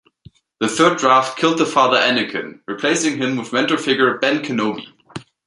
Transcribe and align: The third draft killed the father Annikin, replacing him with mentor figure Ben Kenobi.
The 0.59 0.67
third 0.67 0.97
draft 0.97 1.37
killed 1.37 1.59
the 1.59 1.65
father 1.67 1.95
Annikin, 1.97 2.61
replacing 2.65 3.19
him 3.19 3.37
with 3.37 3.53
mentor 3.53 3.77
figure 3.77 4.17
Ben 4.17 4.41
Kenobi. 4.41 4.87